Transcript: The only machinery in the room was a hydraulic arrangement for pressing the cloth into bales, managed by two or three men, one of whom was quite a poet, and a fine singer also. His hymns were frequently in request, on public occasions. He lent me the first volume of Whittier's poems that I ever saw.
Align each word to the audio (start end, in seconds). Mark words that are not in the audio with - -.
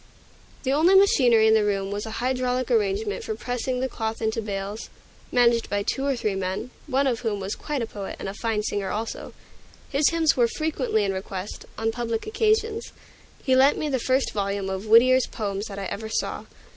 The 0.63 0.73
only 0.73 0.95
machinery 0.95 1.45
in 1.45 1.53
the 1.53 1.63
room 1.63 1.91
was 1.91 2.07
a 2.07 2.17
hydraulic 2.17 2.71
arrangement 2.71 3.23
for 3.23 3.35
pressing 3.35 3.81
the 3.81 3.87
cloth 3.87 4.19
into 4.19 4.41
bales, 4.41 4.89
managed 5.31 5.69
by 5.69 5.83
two 5.83 6.07
or 6.07 6.15
three 6.15 6.33
men, 6.33 6.71
one 6.87 7.05
of 7.05 7.19
whom 7.19 7.39
was 7.39 7.53
quite 7.53 7.83
a 7.83 7.85
poet, 7.85 8.15
and 8.17 8.27
a 8.27 8.33
fine 8.33 8.63
singer 8.63 8.89
also. 8.89 9.31
His 9.91 10.09
hymns 10.09 10.35
were 10.35 10.47
frequently 10.47 11.03
in 11.03 11.13
request, 11.13 11.65
on 11.77 11.91
public 11.91 12.25
occasions. 12.25 12.93
He 13.43 13.55
lent 13.55 13.77
me 13.77 13.89
the 13.89 13.99
first 13.99 14.33
volume 14.33 14.71
of 14.71 14.87
Whittier's 14.87 15.27
poems 15.27 15.67
that 15.67 15.77
I 15.77 15.85
ever 15.85 16.09
saw. 16.09 16.45